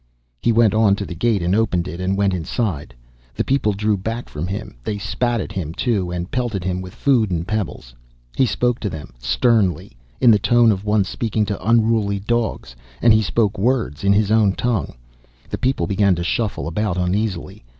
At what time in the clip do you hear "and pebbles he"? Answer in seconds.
7.29-8.47